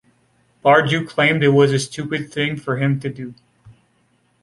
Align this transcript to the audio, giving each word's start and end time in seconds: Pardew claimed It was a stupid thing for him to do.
Pardew 0.65 1.07
claimed 1.07 1.43
It 1.43 1.49
was 1.49 1.71
a 1.71 1.77
stupid 1.77 2.33
thing 2.33 2.57
for 2.57 2.77
him 2.77 2.99
to 3.01 3.09
do. 3.13 3.35